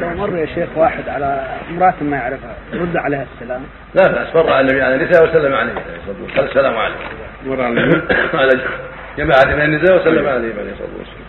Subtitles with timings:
[0.00, 3.62] لو مر يا شيخ واحد على امرأة ما يعرفها يرد عليها السلام؟
[3.94, 7.00] لا بأس مر على النبي على النساء وسلم عليه عليه الصلاة والسلام قال السلام عليكم.
[7.46, 8.02] مر على
[8.34, 8.60] على
[9.18, 11.28] جماعة من النساء وسلم عليهم عليه الصلاة والسلام.